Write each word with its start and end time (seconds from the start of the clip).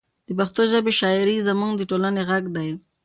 د 0.27 0.29
پښتو 0.39 0.61
ژبې 0.71 0.93
شاعري 0.99 1.37
زموږ 1.47 1.71
د 1.77 1.81
ټولنې 1.89 2.21
غږ 2.29 2.43
دی. 2.55 2.69